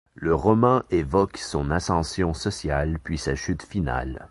Le 0.15 0.33
roman 0.33 0.81
évoque 0.89 1.37
son 1.37 1.69
ascension 1.69 2.33
sociale 2.33 2.97
puis 3.03 3.19
sa 3.19 3.35
chute 3.35 3.61
finale. 3.61 4.19